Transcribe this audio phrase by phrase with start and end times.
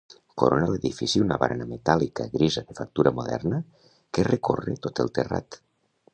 [0.41, 3.61] Corona l'edifici una barana metàl·lica grisa de factura moderna
[4.19, 5.63] que recorre tot el terrat.